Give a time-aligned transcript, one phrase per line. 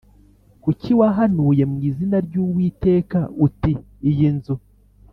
[0.63, 3.73] Kuki wahanuye mu izina ry Uwiteka uti
[4.09, 4.55] Iyi nzu